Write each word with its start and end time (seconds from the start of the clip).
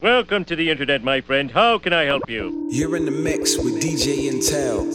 Welcome 0.00 0.44
to 0.44 0.54
the 0.54 0.70
internet, 0.70 1.02
my 1.02 1.20
friend. 1.20 1.50
How 1.50 1.76
can 1.78 1.92
I 1.92 2.04
help 2.04 2.30
you? 2.30 2.68
You're 2.70 2.94
in 2.94 3.04
the 3.04 3.10
mix 3.10 3.58
with 3.58 3.82
DJ 3.82 4.30
Intel. 4.30 4.86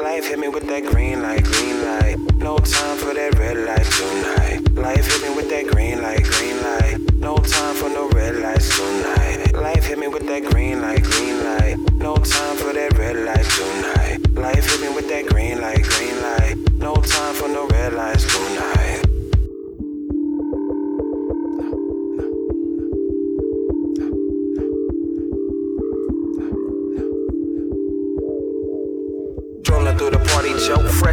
Life 0.00 0.28
hit 0.28 0.38
me 0.38 0.46
with 0.46 0.68
that 0.68 0.84
green 0.86 1.22
light, 1.22 1.42
green 1.42 1.84
light. 1.84 2.18
No 2.36 2.56
time 2.58 2.96
for 2.98 3.12
that 3.14 3.36
red 3.36 3.56
light 3.56 3.84
tonight. 3.84 4.72
Life 4.74 5.10
hit 5.10 5.28
me 5.28 5.34
with 5.34 5.50
that 5.50 5.66
green 5.72 6.00
light, 6.00 6.22
green 6.22 6.62
light. 6.62 7.14
No 7.14 7.36
time 7.38 7.74
for 7.74 7.88
no 7.88 8.08
red 8.10 8.36
lights 8.36 8.78
tonight. 8.78 9.54
Life 9.54 9.86
hit 9.86 9.98
me 9.98 10.06
with 10.06 10.24
that 10.28 10.44
green 10.44 10.80
light, 10.80 11.02
green 11.02 11.42
light. 11.42 11.78
No 11.94 12.14
time 12.14 12.56
for 12.58 12.72
that 12.72 12.96
red 12.96 13.16
light 13.16 13.44
tonight. 13.44 14.30
Life 14.38 14.70
hit 14.70 14.80
me 14.82 14.94
with 14.94 15.08
that 15.08 15.26
green 15.26 15.60
light, 15.60 15.82
green 15.82 16.22
light. 16.22 16.56
No 16.74 16.94
time 16.94 17.34
for 17.34 17.48
no 17.48 17.66
red 17.66 17.92
lights 17.92 18.22
tonight. 18.32 18.73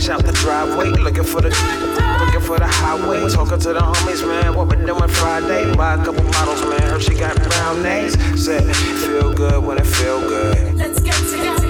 Fresh 0.01 0.09
out 0.09 0.25
the 0.25 0.31
driveway, 0.33 0.89
looking 1.01 1.23
for 1.23 1.41
the, 1.41 1.49
looking 2.19 2.41
for 2.41 2.57
the 2.57 2.67
highway. 2.67 3.29
Talking 3.29 3.59
to 3.59 3.73
the 3.73 3.79
homies, 3.79 4.27
man, 4.27 4.55
what 4.55 4.67
we 4.67 4.75
doing 4.85 5.07
Friday? 5.07 5.73
Buy 5.75 5.95
a 5.95 5.97
couple 5.97 6.23
bottles, 6.31 6.61
man. 6.61 6.81
Heard 6.81 7.03
she 7.03 7.13
got 7.13 7.35
brown 7.35 7.83
names. 7.83 8.13
Said, 8.43 8.63
feel 8.75 9.33
good 9.33 9.63
when 9.63 9.77
it 9.77 9.85
feel 9.85 10.19
good. 10.21 10.75
Let's 10.75 10.99
get 11.01 11.15
together. 11.29 11.67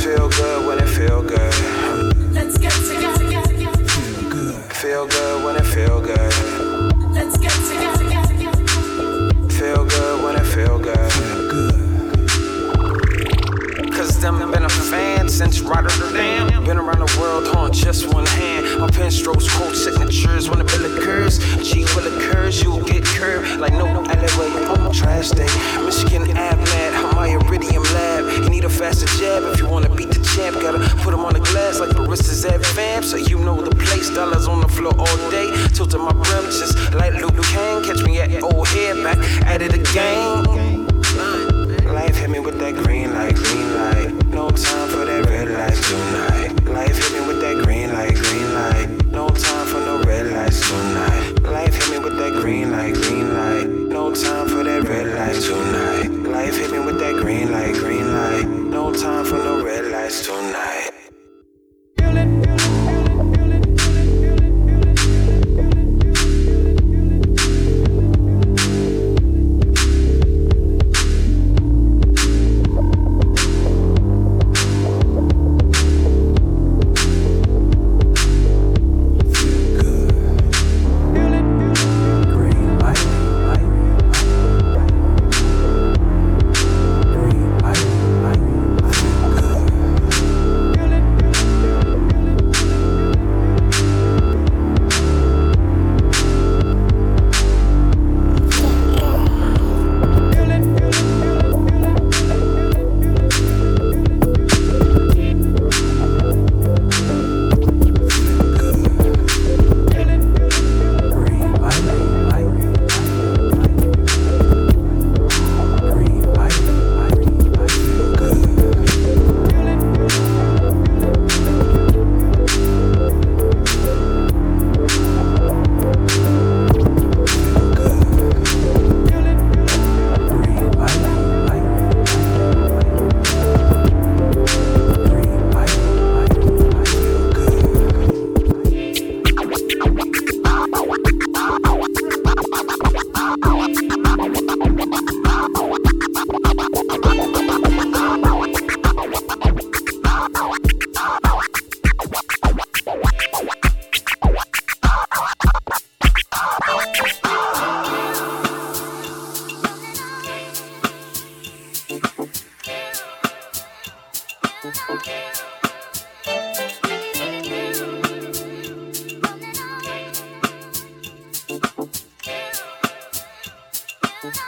Feel 0.00 0.28
good 0.28 0.66
when 0.66 0.78
it 0.78 0.88
feel 0.88 1.22
good. 1.22 2.32
Let's 2.32 2.56
get 2.58 2.72
together. 2.72 3.18
Feel 3.88 4.30
good. 4.30 4.54
Feel 4.72 5.06
good 5.06 5.44
when 5.44 5.56
it 5.56 5.66
feel 5.66 6.00
good. 6.00 6.32
Let's 7.12 7.36
get 7.36 7.52
together. 7.68 8.08
Feel 9.50 9.84
good 9.84 10.24
when 10.24 10.36
it 10.36 10.46
feel 10.46 10.78
good. 10.78 11.29
Them 14.20 14.50
been 14.50 14.64
a 14.64 14.68
fan 14.68 15.30
since 15.30 15.60
Rotterdam. 15.60 16.62
Been 16.64 16.76
around 16.76 17.00
the 17.00 17.18
world 17.18 17.56
on 17.56 17.72
just 17.72 18.12
one 18.12 18.26
hand. 18.26 18.78
My 18.78 18.90
pen 18.90 19.10
strokes, 19.10 19.48
quote 19.56 19.74
signatures 19.74 20.50
when 20.50 20.58
the 20.58 20.64
bill 20.64 20.84
occurs. 20.92 21.38
G 21.64 21.84
will 21.96 22.06
occurs, 22.06 22.62
you'll 22.62 22.84
get 22.84 23.02
curved 23.02 23.58
like 23.58 23.72
no 23.72 23.86
alleyway 23.86 24.50
on 24.66 24.92
trash 24.92 25.30
day. 25.30 25.48
Michigan 25.86 26.36
Ave 26.36 26.62
lad, 26.62 27.14
my 27.16 27.28
Iridium 27.28 27.82
lab. 27.82 28.44
You 28.44 28.50
need 28.50 28.64
a 28.64 28.68
faster 28.68 29.06
jab 29.18 29.42
if 29.54 29.58
you 29.58 29.66
wanna 29.66 29.88
beat 29.88 30.10
the 30.10 30.22
champ. 30.36 30.60
Gotta 30.60 30.78
put 30.78 31.10
put 31.10 31.14
'em 31.14 31.24
on 31.24 31.32
the 31.32 31.40
glass 31.40 31.80
like 31.80 31.90
baristas 31.90 32.44
at 32.44 32.64
fam. 32.66 33.02
So 33.02 33.16
you 33.16 33.38
know 33.38 33.58
the 33.62 33.74
place, 33.74 34.10
dollars 34.10 34.46
on 34.46 34.60
the 34.60 34.68
floor 34.68 34.92
all 34.98 35.30
day. 35.30 35.48
Tilting 35.72 36.02
my 36.02 36.12
brim 36.12 36.44
just 36.44 36.76
like 36.92 37.14
Luke 37.14 37.42
Kang. 37.44 37.82
Catch 37.84 38.04
me 38.04 38.20
at 38.20 38.42
old 38.42 38.68
head 38.68 39.02
back 39.02 39.18
at 39.46 39.62
it 39.62 39.72
again. 39.72 40.69
Life 42.10 42.18
hit 42.18 42.30
me 42.30 42.40
with 42.40 42.58
that 42.58 42.74
green 42.74 43.14
light, 43.14 43.36
green 43.36 43.72
light. 43.72 44.26
No 44.30 44.50
time 44.50 44.88
for 44.88 45.04
that 45.04 45.26
red 45.30 45.48
light 45.48 45.78
tonight. 45.78 46.64
Life 46.64 46.96
hit 46.96 47.12
me 47.12 47.28
with 47.28 47.40
that 47.40 47.62
green 47.62 47.92
light, 47.92 48.16
green 48.16 48.52
light. 48.52 49.06
No 49.12 49.28
time 49.28 49.66
for 49.68 49.78
no 49.78 50.02
red 50.02 50.26
lights 50.26 50.68
tonight. 50.68 51.40
Life 51.44 51.72
hit 51.72 51.90
me 51.92 51.98
with 52.02 52.18
that 52.18 52.32
green 52.42 52.72
light, 52.72 52.94
green 52.94 53.32
light. 53.32 53.68
No 53.68 54.12
time 54.12 54.48
for 54.48 54.64
that 54.64 54.88
red 54.88 55.06
light 55.14 55.40
tonight. 55.40 56.10
Life 56.28 56.56
hit 56.56 56.72
me 56.72 56.80
with 56.80 56.98
that 56.98 57.14
green 57.14 57.52
light, 57.52 57.74
green 57.74 58.12
light. 58.12 58.49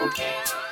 Okay. 0.01 0.72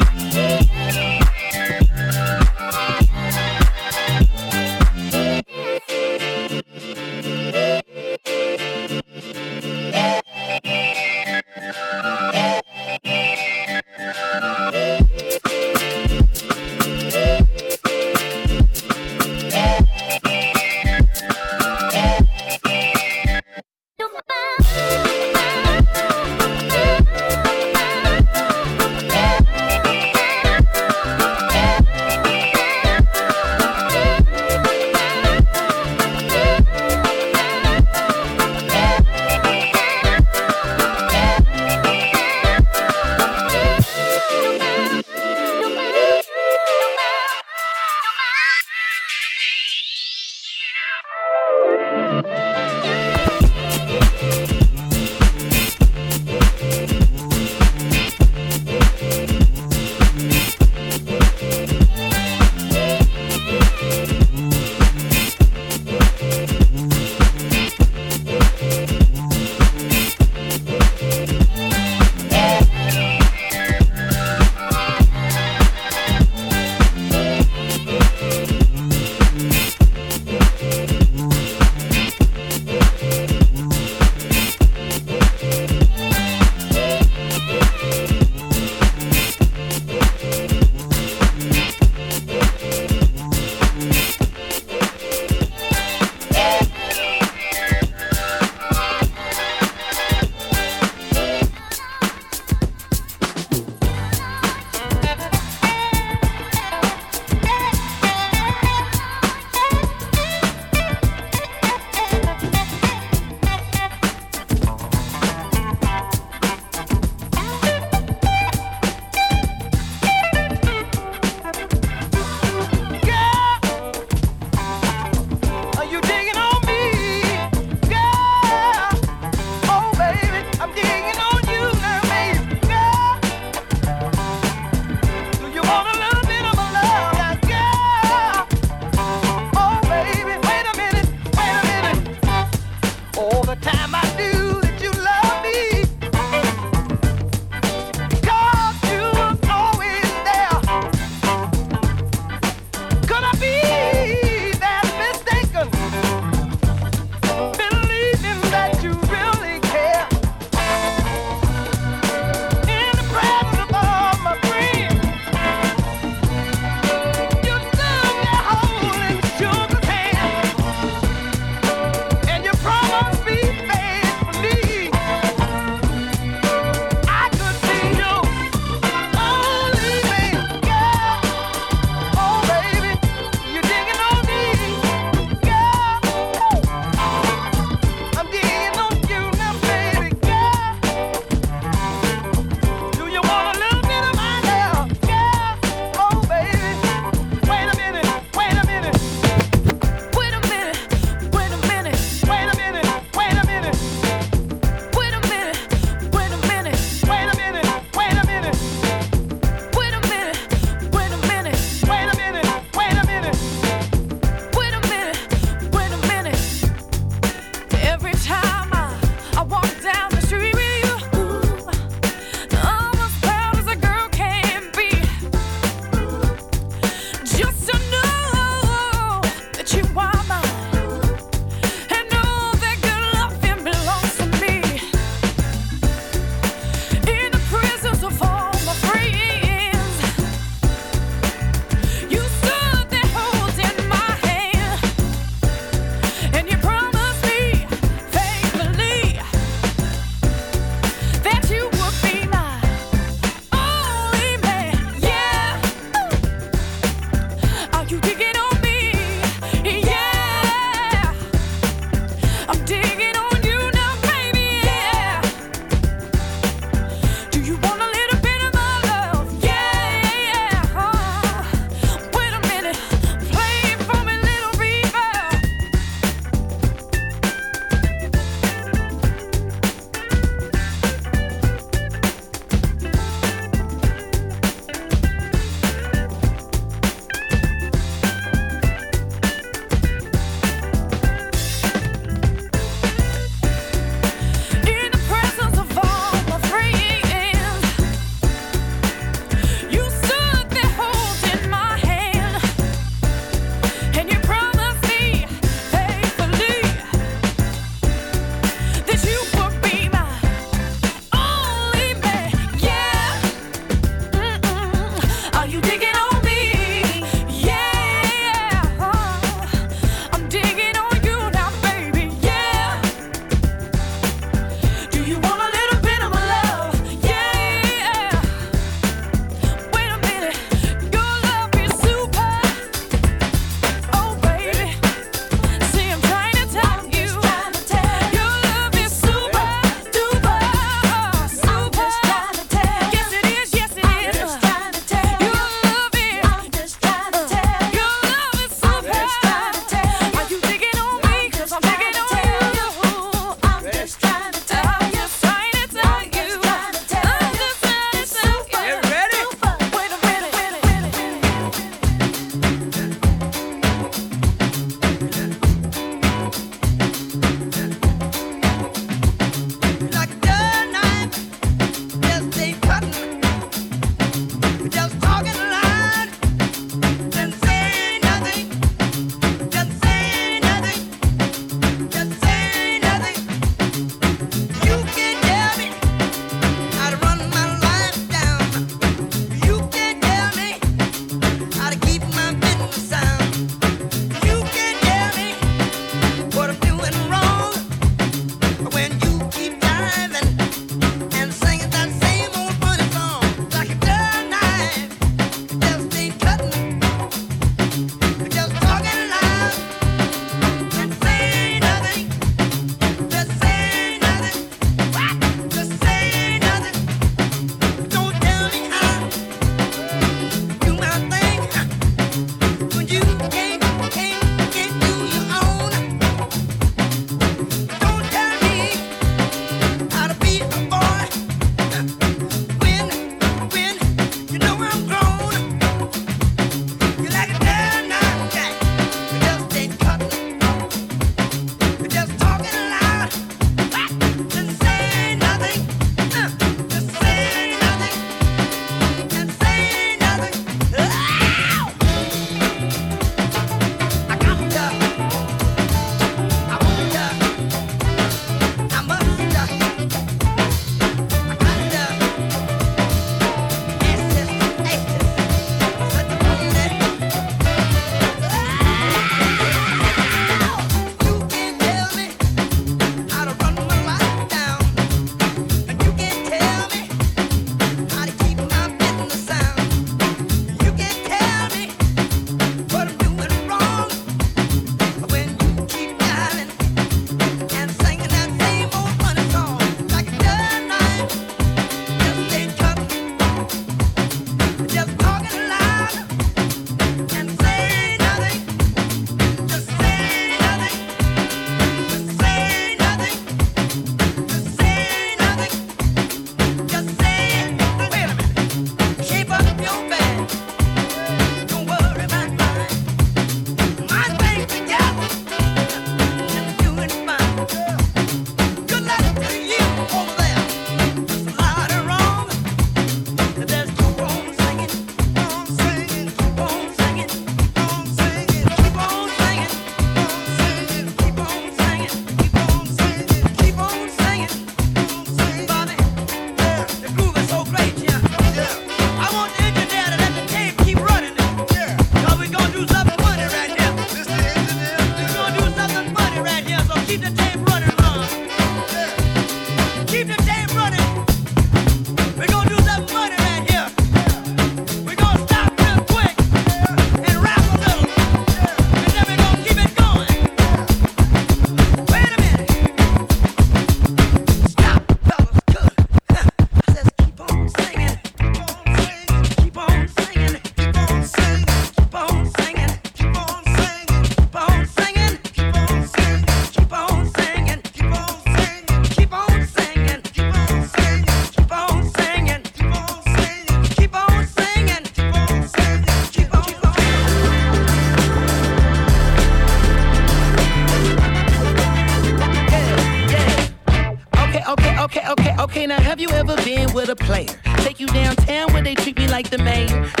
never 596.35 596.43
been 596.43 596.73
with 596.73 596.89
a 596.89 596.95
player. 596.95 597.27
Take 597.57 597.79
you 597.79 597.87
downtown 597.87 598.53
where 598.53 598.63
they 598.63 598.75
treat 598.75 598.97
me 598.97 599.07
like 599.07 599.29
the 599.29 599.37
mayor. 599.37 600.00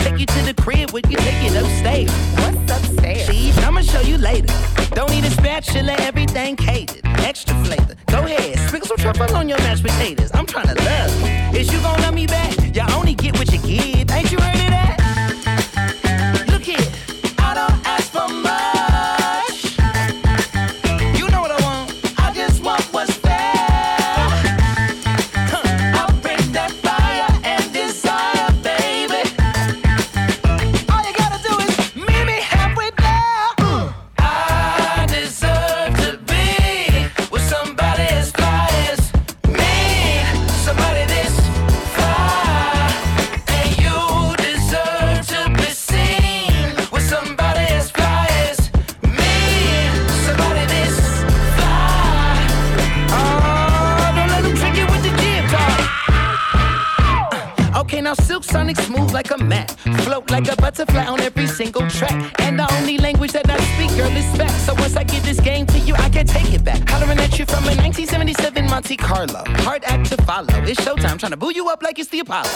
follow. 70.31 70.63
It's 70.63 70.79
showtime, 70.79 71.19
trying 71.19 71.31
to 71.31 71.37
boo 71.37 71.51
you 71.53 71.67
up 71.69 71.83
like 71.83 71.99
it's 71.99 72.09
the 72.09 72.19
Apollo. 72.19 72.55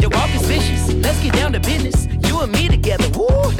Your 0.00 0.10
walk 0.10 0.32
is 0.34 0.46
vicious. 0.46 0.92
Let's 1.04 1.20
get 1.22 1.32
down 1.34 1.52
to 1.54 1.60
business. 1.60 2.06
You 2.28 2.40
and 2.40 2.52
me 2.52 2.68
together. 2.68 3.08
Woo, 3.18 3.50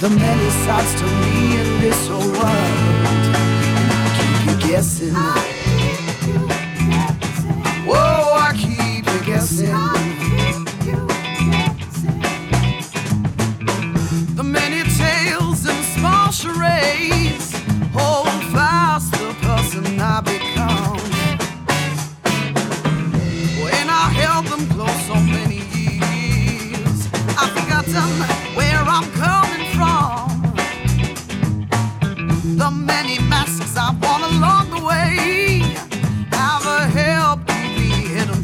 the 0.00 0.08
many 0.08 0.50
sides 0.64 0.94
to 0.98 1.04
me 1.04 1.60
in 1.60 1.80
this 1.82 2.08
whole 2.08 2.20
world. 2.20 2.72
Keep 4.16 4.46
you 4.46 4.68
guessing. 4.70 5.14
Whoa, 7.84 8.32
I 8.32 8.52
keep 8.56 9.04
you 9.06 9.20
guessing. 9.26 9.99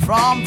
From 0.07 0.46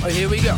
Oh, 0.00 0.08
here 0.08 0.24
we 0.24 0.40
go. 0.40 0.56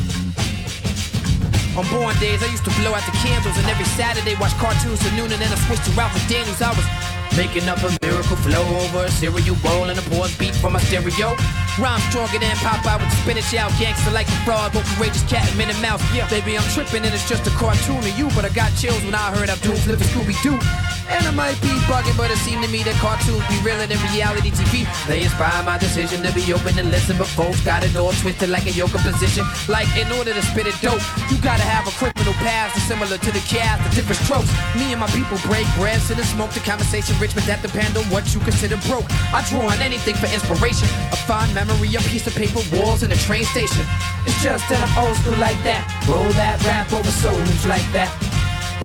On 1.75 1.83
born 1.91 2.15
days, 2.23 2.39
I 2.39 2.47
used 2.47 2.63
to 2.71 2.75
blow 2.79 2.95
out 2.95 3.03
the 3.03 3.11
candles, 3.19 3.59
and 3.59 3.67
every 3.67 3.85
Saturday 3.99 4.39
watch 4.39 4.55
cartoons 4.63 5.03
till 5.03 5.11
noon, 5.19 5.33
and 5.35 5.43
then 5.43 5.51
I 5.51 5.59
switched 5.67 5.83
to 5.87 5.93
Ralph 5.99 6.15
McDaniels. 6.15 6.63
I 6.63 6.71
was 6.71 6.87
making 7.35 7.67
up 7.67 7.83
a 7.83 7.91
miracle 7.99 8.39
flow 8.47 8.63
over 8.79 9.05
a 9.07 9.11
cereal 9.11 9.57
bowl 9.59 9.91
and 9.91 9.99
a 9.99 10.03
pause 10.15 10.31
beat 10.39 10.55
from 10.55 10.75
my 10.75 10.81
stereo. 10.87 11.35
Rhyme 11.75 11.99
stronger 12.15 12.39
than 12.39 12.55
Popeye 12.63 12.95
with 12.95 13.11
spinach 13.27 13.53
out, 13.59 13.75
gangster 13.75 14.13
like 14.13 14.29
a 14.29 14.39
fraud, 14.47 14.71
but 14.73 14.87
Courageous 14.95 15.27
Cat 15.27 15.43
and 15.43 15.59
Minute 15.59 15.81
Mouse. 15.83 15.99
Yeah, 16.15 16.31
baby, 16.31 16.57
I'm 16.57 16.63
tripping, 16.71 17.03
and 17.03 17.11
it's 17.11 17.29
just 17.29 17.43
a 17.51 17.55
cartoon 17.59 17.99
of 17.99 18.15
you, 18.17 18.31
but 18.39 18.45
I 18.45 18.51
got 18.55 18.71
chills 18.79 19.03
when 19.03 19.19
I 19.19 19.35
heard 19.35 19.51
Abdul 19.51 19.75
flip 19.83 19.99
the 19.99 20.07
Scooby 20.15 20.39
Doo. 20.47 20.63
And 21.11 21.27
I 21.27 21.33
might 21.33 21.61
be 21.61 21.73
bugging, 21.85 22.17
but 22.17 22.31
it 22.31 22.39
seemed 22.39 22.65
to 22.65 22.71
me 22.71 22.83
that 22.85 22.97
cartoons 22.97 23.45
be 23.49 23.57
realer 23.61 23.87
than 23.87 24.01
reality 24.13 24.51
TV. 24.51 24.89
They 25.07 25.23
inspire 25.23 25.63
my 25.65 25.79
decision 25.79 26.23
to 26.23 26.33
be 26.33 26.53
open 26.53 26.79
and 26.79 26.91
listen, 26.91 27.17
but 27.19 27.29
folks 27.29 27.61
got 27.61 27.85
it 27.85 27.95
all 27.97 28.13
twisted 28.25 28.49
like 28.49 28.67
a 28.67 28.73
yoga 28.73 28.99
position. 28.99 29.45
Like 29.69 29.89
in 29.97 30.11
order 30.13 30.33
to 30.33 30.43
spit 30.43 30.67
it 30.67 30.77
dope, 30.81 31.03
you 31.31 31.37
gotta 31.45 31.63
have 31.65 31.87
a 31.87 31.95
criminal 31.97 32.33
past 32.41 32.81
similar 32.89 33.19
to 33.19 33.31
the 33.33 33.45
cast, 33.49 33.85
the 33.85 33.91
different 33.97 34.21
strokes. 34.25 34.51
Me 34.77 34.93
and 34.93 35.01
my 35.01 35.09
people 35.13 35.39
break 35.45 35.67
bread, 35.77 36.01
sit 36.01 36.17
and 36.17 36.27
smoke 36.27 36.51
the 36.51 36.61
conversation 36.61 37.17
rich, 37.21 37.35
but 37.35 37.45
that 37.45 37.61
depend 37.63 37.97
on 37.97 38.05
what 38.09 38.25
you 38.35 38.41
consider 38.41 38.77
broke. 38.89 39.05
I 39.33 39.45
draw 39.49 39.69
on 39.69 39.81
anything 39.81 40.15
for 40.17 40.27
inspiration. 40.33 40.89
A 41.13 41.19
fond 41.29 41.55
memory, 41.55 41.95
a 41.95 42.01
piece 42.09 42.27
of 42.27 42.35
paper, 42.35 42.61
walls, 42.77 43.03
and 43.03 43.13
a 43.13 43.19
train 43.29 43.45
station. 43.45 43.85
It's 44.27 44.41
just 44.43 44.69
that 44.69 44.81
I'm 44.81 44.93
old 45.05 45.17
school 45.19 45.37
like 45.37 45.61
that. 45.65 45.85
Roll 46.09 46.29
that 46.41 46.63
rap 46.65 46.93
over 46.93 47.11
souls 47.11 47.67
like 47.67 47.85
that. 47.93 48.34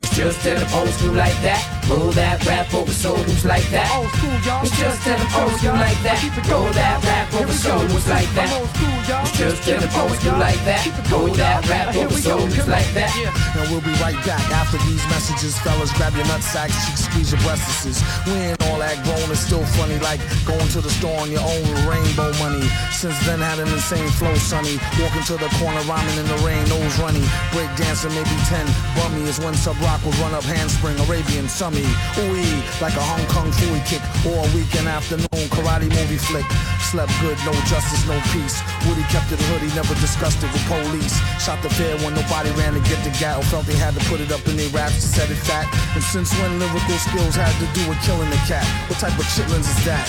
It's 0.10 0.18
just 0.18 0.42
that 0.42 0.58
I'm 0.58 0.74
old 0.74 0.90
school 0.90 1.14
like 1.14 1.38
that. 1.46 1.62
Roll 1.86 2.10
that 2.18 2.42
rap 2.46 2.74
over 2.74 2.90
souls 2.92 3.46
like 3.46 3.66
that. 3.70 3.86
Old 3.94 4.10
school, 4.10 4.34
y'all. 4.42 4.66
It's 4.66 4.74
just 4.74 5.06
that 5.06 5.22
I'm 5.22 5.30
old 5.38 5.54
school 5.62 5.78
like 5.78 6.02
that. 6.02 6.18
Roll 6.50 6.66
that 6.74 6.98
rap 7.06 7.30
over 7.38 7.54
souls 7.54 8.06
like 8.10 8.30
that. 8.34 8.50
Old 8.58 8.70
school, 8.74 8.90
y'all. 9.06 9.22
It's 9.22 9.38
just 9.38 9.62
that 9.70 9.86
I'm 9.86 9.94
old 10.02 10.18
school 10.18 10.38
like 10.42 10.58
that. 10.66 10.82
Roll 11.14 11.30
that 11.38 11.62
rap 11.70 11.94
Here 11.94 12.10
over 12.10 12.18
we 12.18 12.26
go. 12.26 12.42
like 12.66 12.90
that. 12.98 13.14
And 13.54 13.70
we'll 13.70 13.86
be 13.86 13.94
right 14.02 14.18
back 14.26 14.42
after 14.50 14.82
these 14.90 15.02
messages. 15.14 15.54
Fellas, 15.62 15.94
grab 15.94 16.18
your 16.18 16.26
nut 16.26 16.42
sacks, 16.42 16.74
cheeks, 16.90 17.06
squeeze 17.06 17.30
your 17.30 17.42
breastises. 17.46 18.02
We 18.26 18.34
ain't 18.50 18.58
all 18.66 18.82
that 18.82 18.98
grown, 19.06 19.30
it's 19.30 19.46
still 19.46 19.66
funny. 19.78 20.02
Like 20.02 20.22
going 20.50 20.70
to 20.74 20.82
the 20.82 20.90
store 20.90 21.22
on 21.22 21.30
your 21.30 21.46
own 21.46 21.62
with 21.70 21.86
rainbow 21.86 22.34
money. 22.42 22.66
Since 22.90 23.18
then, 23.30 23.46
had 23.46 23.62
an 23.62 23.70
insane 23.70 24.10
flow, 24.18 24.34
sonny. 24.42 24.82
Walking 24.98 25.26
to 25.30 25.38
the 25.38 25.50
corner, 25.62 25.86
rhyming 25.86 26.18
in 26.18 26.26
the 26.26 26.40
rain, 26.42 26.66
nose 26.66 26.98
runny. 26.98 27.22
Break 27.54 27.70
dancing, 27.78 28.10
maybe 28.18 28.34
10. 28.50 28.66
Bummy 28.98 29.30
is 29.30 29.38
when 29.38 29.54
sub 29.54 29.78
rock 29.86 29.99
would 30.06 30.16
run 30.20 30.34
up 30.34 30.44
handspring, 30.44 30.98
Arabian 31.08 31.46
summy. 31.46 31.84
Ooh, 32.20 32.60
like 32.80 32.96
a 32.96 33.04
Hong 33.04 33.26
Kong 33.28 33.52
Phooey 33.52 33.82
kick. 33.86 34.04
Or 34.24 34.40
a 34.40 34.50
weekend 34.56 34.88
afternoon 34.88 35.46
karate 35.52 35.90
movie 35.90 36.20
flick. 36.20 36.46
Slept 36.90 37.12
good, 37.22 37.38
no 37.46 37.54
justice, 37.68 38.02
no 38.08 38.18
peace. 38.32 38.62
Woody 38.88 39.04
kept 39.12 39.32
it 39.32 39.42
hood, 39.52 39.62
he 39.62 39.70
never 39.76 39.94
discussed 40.00 40.42
it 40.42 40.50
with 40.52 40.64
police. 40.66 41.16
Shot 41.42 41.62
the 41.62 41.70
fair 41.70 41.98
when 42.02 42.16
nobody 42.16 42.50
ran 42.58 42.74
to 42.74 42.84
get 42.88 42.98
the 43.04 43.14
gat 43.20 43.38
or 43.38 43.46
felt 43.52 43.66
they 43.66 43.78
had 43.78 43.94
to 43.94 44.02
put 44.10 44.20
it 44.22 44.32
up 44.32 44.42
in 44.48 44.56
their 44.56 44.70
raps 44.70 44.96
to 45.04 45.08
set 45.08 45.30
it 45.30 45.42
fat. 45.44 45.68
And 45.94 46.04
since 46.04 46.32
when 46.40 46.60
lyrical 46.60 46.98
skills 46.98 47.36
had 47.36 47.54
to 47.60 47.68
do 47.78 47.84
with 47.90 48.00
killing 48.08 48.30
the 48.30 48.42
cat? 48.48 48.66
What 48.88 49.00
type 49.00 49.18
of 49.20 49.26
chitlins 49.36 49.68
is 49.68 49.82
that? 49.86 50.08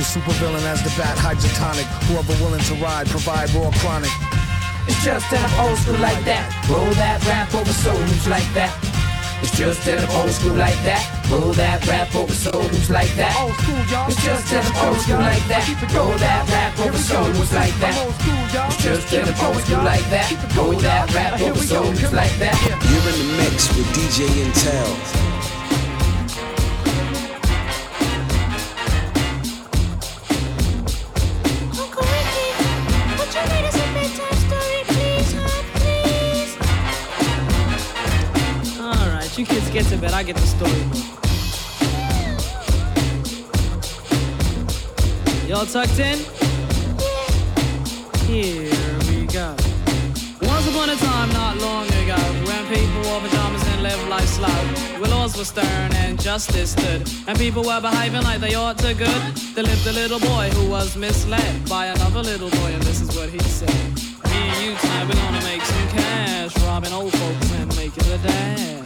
The 0.00 0.04
supervillain 0.04 0.64
as 0.68 0.82
the 0.82 0.92
bat, 1.00 1.16
hydrotonic. 1.16 1.88
Whoever 2.08 2.32
willing 2.42 2.64
to 2.68 2.74
ride, 2.82 3.06
provide 3.08 3.52
raw 3.54 3.70
chronic. 3.80 4.12
It's 4.88 5.02
just 5.02 5.30
that 5.30 5.42
I'm 5.42 5.66
old 5.66 5.78
school 5.78 5.98
like 5.98 6.22
that. 6.24 6.46
Roll 6.68 6.90
that 6.94 7.18
rap 7.26 7.52
over 7.54 7.72
souls 7.72 8.28
like 8.28 8.46
that. 8.54 8.95
It's 9.42 9.56
just 9.56 9.84
that 9.84 10.00
I'm 10.00 10.10
old 10.16 10.30
school 10.30 10.54
like 10.54 10.78
that. 10.84 11.02
Roll 11.30 11.52
that 11.54 11.86
rap 11.86 12.14
over 12.14 12.32
souls 12.32 12.90
like 12.90 13.12
that. 13.16 13.36
Old 13.40 13.52
school, 13.54 13.82
y'all. 13.92 14.08
It's 14.08 14.22
just 14.24 14.50
that 14.50 14.64
I'm 14.64 14.88
old 14.88 14.98
school 15.00 15.18
like 15.18 15.44
that. 15.48 15.64
Roll 15.94 16.16
that 16.18 16.48
rap 16.48 16.78
over 16.80 16.98
souls 16.98 17.52
like 17.52 17.72
I'm 17.74 17.80
that. 17.80 17.94
old 18.04 18.14
school, 18.14 18.42
y'all. 18.54 18.66
It's 18.66 18.82
just 18.82 19.10
that 19.10 19.28
I'm 19.28 19.46
old 19.46 19.62
school 19.62 19.84
like 19.84 20.06
that. 20.08 20.56
Roll 20.56 20.78
that 20.80 21.14
rap 21.14 21.40
over 21.40 21.58
souls 21.60 22.12
like 22.12 22.34
that. 22.38 22.56
You're 22.88 23.06
in 23.12 23.16
the 23.20 23.28
mix 23.36 23.68
with 23.76 23.86
DJ 23.92 24.26
Intel. 24.40 25.35
You 39.38 39.44
kids 39.44 39.68
get 39.70 39.84
to 39.86 39.98
bed. 39.98 40.12
I 40.12 40.22
get 40.22 40.36
the 40.36 40.46
story. 40.46 40.72
Y'all 45.46 45.66
tucked 45.66 45.98
in? 45.98 46.18
Here 48.26 48.98
we 49.08 49.26
go. 49.26 49.54
Once 50.40 50.66
upon 50.68 50.88
a 50.90 50.96
time, 50.96 51.30
not 51.32 51.58
long 51.58 51.86
ago, 51.86 52.16
when 52.46 52.66
people 52.72 53.10
wore 53.10 53.20
pajamas 53.20 53.66
and 53.68 53.82
lived 53.82 54.08
life 54.08 54.26
slow, 54.26 54.48
where 55.00 55.10
laws 55.10 55.36
were 55.36 55.44
stern 55.44 55.92
and 55.96 56.20
justice 56.20 56.72
stood, 56.72 57.06
and 57.26 57.38
people 57.38 57.62
were 57.62 57.80
behaving 57.80 58.22
like 58.22 58.40
they 58.40 58.54
ought 58.54 58.78
to 58.78 58.94
good, 58.94 59.22
there 59.54 59.64
lived 59.64 59.86
a 59.86 59.92
little 59.92 60.20
boy 60.20 60.48
who 60.54 60.70
was 60.70 60.96
misled 60.96 61.68
by 61.68 61.86
another 61.86 62.22
little 62.22 62.50
boy, 62.50 62.72
and 62.72 62.82
this 62.84 63.00
is 63.02 63.14
what 63.14 63.28
he 63.28 63.40
said. 63.40 63.68
Me 64.30 64.48
and 64.48 64.64
you 64.64 64.74
tonight, 64.78 65.06
we're 65.08 65.14
gonna 65.14 65.44
make 65.44 65.62
some 65.62 65.88
cash, 65.88 66.56
robbing 66.64 66.92
old 66.92 67.12
folks 67.12 67.50
and 67.52 67.76
making 67.76 68.08
the 68.08 68.18
dash. 68.18 68.85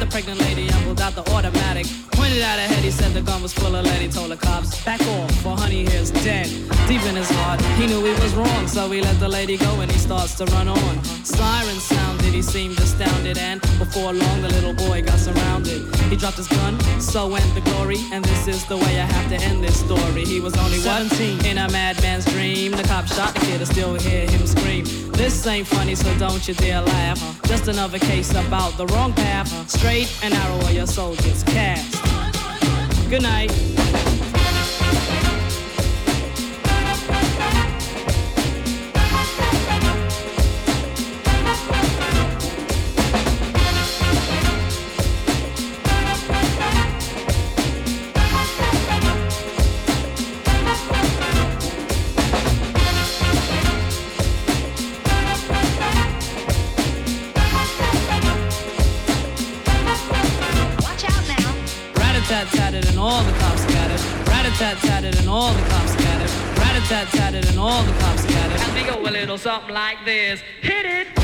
The 0.00 0.06
pregnant 0.06 0.40
lady 0.40 0.68
and 0.68 0.84
pulled 0.84 1.00
out 1.00 1.14
the 1.14 1.24
automatic. 1.32 1.86
Pointed 2.12 2.42
at 2.42 2.58
her 2.58 2.80
he 2.82 2.90
said 2.90 3.12
the 3.12 3.22
gun 3.22 3.42
was 3.42 3.52
full 3.52 3.74
of 3.74 3.84
lead. 3.84 4.02
He 4.02 4.08
told 4.08 4.30
the 4.30 4.36
cops, 4.36 4.84
back 4.84 5.00
off, 5.00 5.30
for 5.42 5.56
honey 5.56 5.86
here's 5.86 6.10
dead. 6.10 6.46
Deep 6.86 7.02
in 7.04 7.16
his 7.16 7.30
heart, 7.30 7.60
he 7.78 7.86
knew 7.86 8.04
he 8.04 8.12
was 8.20 8.34
wrong, 8.34 8.68
so 8.68 8.90
he 8.90 9.00
let 9.00 9.18
the 9.18 9.28
lady 9.28 9.56
go 9.56 9.80
and 9.80 9.90
he 9.90 9.98
starts 9.98 10.34
to 10.36 10.44
run 10.46 10.68
on. 10.68 11.04
Sirens 11.24 11.82
he 12.36 12.42
seemed 12.42 12.78
astounded, 12.80 13.38
and 13.38 13.62
before 13.78 14.12
long 14.12 14.42
the 14.42 14.48
little 14.50 14.74
boy 14.74 15.00
got 15.00 15.18
surrounded. 15.18 15.80
He 16.10 16.16
dropped 16.16 16.36
his 16.36 16.46
gun, 16.46 16.78
so 17.00 17.26
went 17.28 17.46
the 17.54 17.62
glory, 17.62 17.96
and 18.12 18.22
this 18.26 18.46
is 18.46 18.66
the 18.66 18.76
way 18.76 19.00
I 19.00 19.06
have 19.06 19.28
to 19.30 19.42
end 19.42 19.64
this 19.64 19.80
story. 19.80 20.22
He 20.22 20.38
was 20.38 20.54
only 20.58 20.76
17 20.76 21.46
in 21.46 21.56
a 21.56 21.66
madman's 21.70 22.26
dream. 22.26 22.72
The 22.72 22.82
cop 22.82 23.06
shot 23.06 23.32
the 23.32 23.40
kid, 23.40 23.62
I 23.62 23.64
still 23.64 23.94
hear 23.94 24.28
him 24.28 24.46
scream. 24.46 24.84
This 25.12 25.46
ain't 25.46 25.66
funny, 25.66 25.94
so 25.94 26.14
don't 26.18 26.46
you 26.46 26.52
dare 26.52 26.82
laugh. 26.82 27.18
Just 27.44 27.68
another 27.68 27.98
case 27.98 28.30
about 28.32 28.76
the 28.76 28.86
wrong 28.88 29.14
path. 29.14 29.48
Straight 29.70 30.14
and 30.22 30.34
narrow 30.34 30.58
where 30.58 30.72
your 30.72 30.86
soul 30.86 31.16
gets 31.16 31.42
cast. 31.42 32.04
Good 33.08 33.22
night. 33.22 33.50
Something 69.38 69.72
like 69.74 70.04
this. 70.04 70.40
Hit 70.60 70.86
it. 70.86 71.15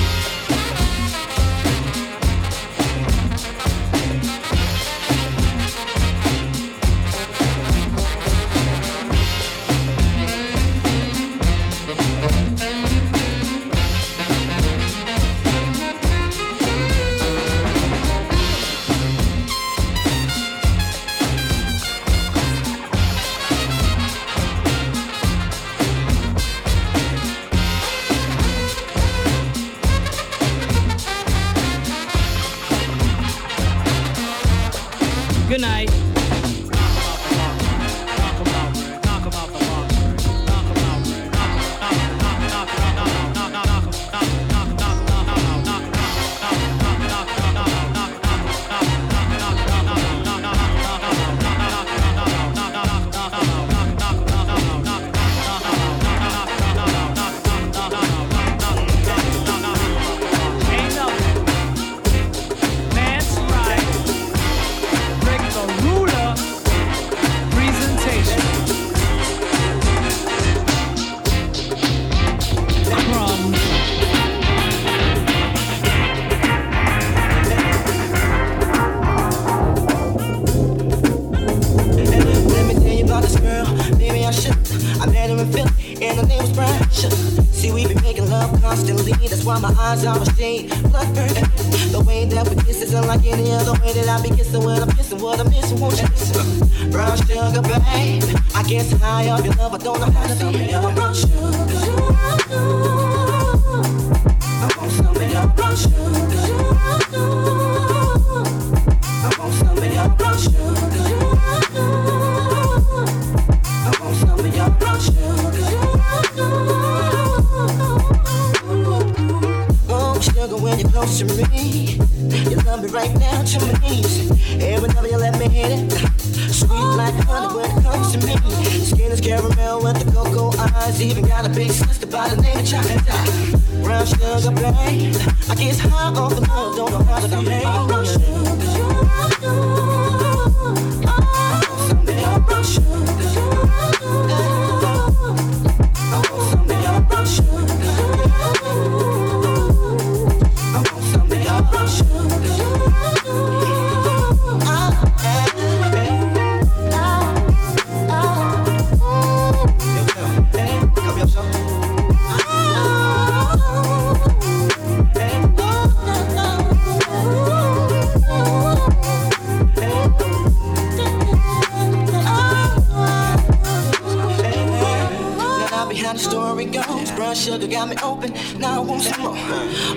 it 176.63 176.73
goes. 176.73 177.11
Brown 177.13 177.35
sugar 177.35 177.67
got 177.67 177.89
me 177.89 177.97
open, 178.03 178.33
now 178.59 178.83
I 178.83 178.85
want 178.85 179.03
some 179.03 179.21
more. 179.21 179.37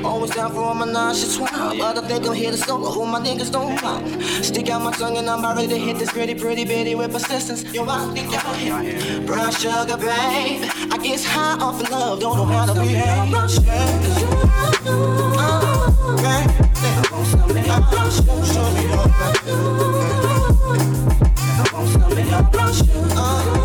Always 0.03 0.31
down 0.31 0.51
for 0.51 0.61
all 0.61 0.73
my 0.73 0.85
nauseous 0.85 1.37
twine, 1.37 1.77
but 1.77 1.97
I 1.97 2.07
think 2.07 2.25
I'm 2.27 2.33
here 2.33 2.51
to 2.51 2.57
solo. 2.57 2.91
Who 2.91 3.05
my 3.05 3.19
niggas 3.19 3.51
don't 3.51 3.81
mind. 3.81 4.23
Stick 4.43 4.69
out 4.69 4.81
my 4.81 4.91
tongue 4.91 5.17
and 5.17 5.29
I'm 5.29 5.39
about 5.39 5.69
to 5.69 5.77
hit 5.77 5.97
this 5.97 6.11
pretty, 6.11 6.35
pretty 6.35 6.65
bitty 6.65 6.95
with 6.95 7.11
persistence. 7.11 7.63
Yo, 7.73 7.85
I 7.87 8.11
think 8.13 8.33
I'm 8.33 8.55
here. 8.55 9.21
Brown 9.21 9.51
sugar, 9.51 9.97
babe. 9.97 10.69
I 10.91 10.97
guess 11.01 11.25
high 11.25 11.57
off 11.59 11.81
of 11.81 11.89
love, 11.91 12.19
don't 12.19 12.37
know 12.37 12.45
how 12.45 12.65
to 12.65 12.73
behave. 12.73 13.31
Brown 13.31 13.49
sugar, 13.49 13.71
oh, 14.87 16.17
babe. 16.17 16.49
Brown 17.91 18.11
sugar, 18.11 18.45
show 18.45 18.69
me 18.73 18.81
your 18.89 19.07
back. 19.07 19.35
Brown 22.51 22.73
sugar, 22.73 22.91
oh. 23.17 23.64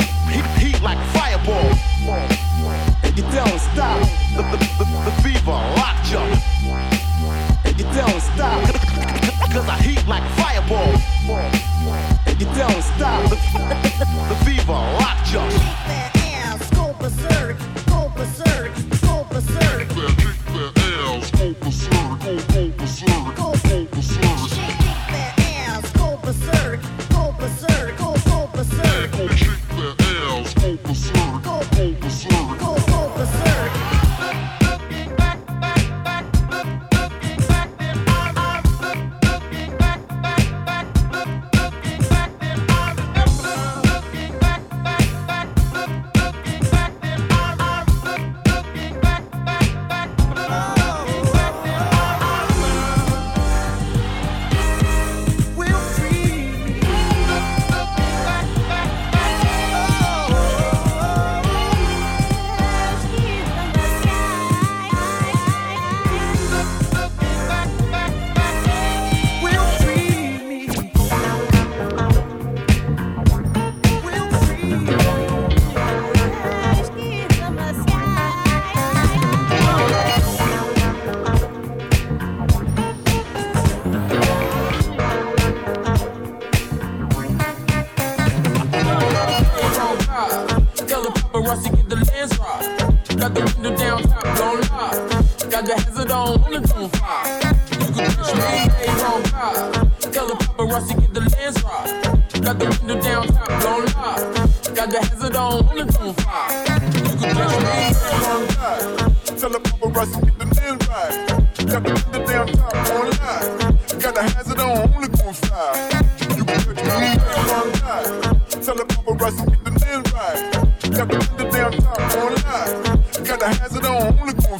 Got 111.71 111.83
the, 111.85 111.93
the 112.11 112.19
damn 112.25 112.47
top 112.47 112.75
on 112.75 113.09
lock. 113.11 114.01
Got 114.01 114.15
the 114.15 114.23
hazard 114.23 114.59
on, 114.59 114.93
only 114.93 115.07
gon' 115.07 115.33
fly. 115.33 116.03
You 116.35 116.43
can 116.43 116.57
catch 116.59 116.83
me 116.83 117.15
on 117.47 117.71
live. 117.79 118.61
Tell 118.61 118.75
the 118.75 118.83
paparazzi 118.83 119.45
get 119.47 119.63
the 119.63 119.71
lens 119.79 120.11
right. 120.11 120.51
Got 120.91 121.07
the, 121.07 121.17
the 121.37 121.45
damn 121.49 121.71
top 121.71 122.01
on. 122.17 123.23
Got 123.23 123.39
the 123.39 123.47
hazard 123.47 123.85
on, 123.85 124.19
only 124.19 124.33
gon' 124.33 124.59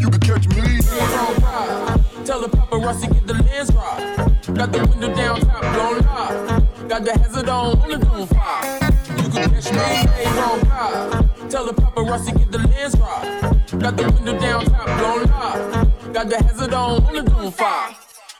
You 0.00 0.10
can 0.10 0.18
catch 0.18 0.48
me 0.48 0.80
on. 1.06 2.24
Tell 2.24 2.40
the 2.40 2.48
paparazzi 2.48 3.12
get 3.12 3.26
the 3.28 3.34
lens 3.34 3.70
right. 3.72 4.54
Got 4.54 4.72
the 4.72 4.78
window 4.86 5.14
down, 5.14 5.40
top 5.42 5.60
blown 5.60 5.98
live. 6.00 6.88
Got 6.88 7.04
the 7.04 7.18
hazard 7.20 7.48
on, 7.48 7.78
only 7.82 7.98
gon' 7.98 8.26
fly. 8.26 8.80
You 9.16 9.28
can 9.30 9.48
catch 9.48 9.70
me 9.70 10.26
on 10.26 10.60
live. 10.68 11.48
Tell 11.48 11.64
the 11.66 11.72
paparazzi 11.72 12.36
get 12.36 12.50
the 12.50 12.58
lens 12.58 12.98
right. 12.98 13.09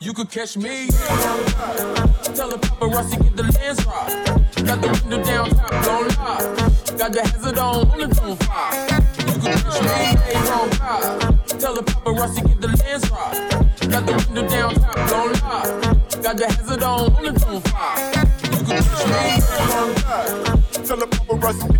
You 0.02 0.14
could 0.14 0.30
catch 0.30 0.56
me. 0.56 0.88
Tell 0.88 2.48
the 2.48 2.58
paparazzi 2.58 3.22
get 3.22 3.36
the 3.36 3.42
lens 3.42 3.84
right. 3.86 4.66
Got 4.66 4.80
the 4.80 4.88
window 4.88 5.22
down 5.22 5.50
top, 5.50 5.84
don't 5.84 6.16
lie. 6.16 6.96
Got 6.96 7.12
the 7.12 7.22
hazard 7.22 7.58
on, 7.58 7.88
want 7.88 8.00
to 8.00 8.08
do 8.08 8.34
five. 8.46 8.90
You 9.18 9.34
could 9.34 9.54
catch 9.62 9.82
me, 9.82 10.00
ain't 10.32 10.50
on 10.50 10.70
God. 10.78 11.60
Tell 11.60 11.74
the 11.74 11.82
paparazzi 11.82 12.46
get 12.46 12.60
the 12.60 12.68
lens 12.68 13.10
right. 13.10 13.90
Got 13.90 14.06
the 14.06 14.12
window 14.12 14.48
down 14.48 14.74
top, 14.74 15.10
don't 15.10 15.42
lie. 15.42 16.22
Got 16.22 16.36
the 16.38 16.46
hazard 16.46 16.82
on, 16.82 17.12
want 17.12 17.26
to 17.26 17.32
do 17.32 17.60
five. 17.70 18.14
You 18.44 18.58
could 18.58 18.66
catch 18.66 19.06
me. 19.06 19.40
Tell 20.86 20.96
the 20.96 21.06
paparazzi 21.06 21.79